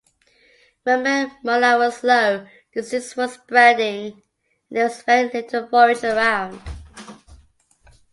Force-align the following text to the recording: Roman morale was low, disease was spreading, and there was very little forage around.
Roman 0.83 1.29
morale 1.43 1.77
was 1.77 2.03
low, 2.03 2.47
disease 2.73 3.15
was 3.15 3.33
spreading, 3.33 4.13
and 4.13 4.23
there 4.71 4.85
was 4.85 5.03
very 5.03 5.29
little 5.29 5.67
forage 5.67 6.03
around. 6.03 6.59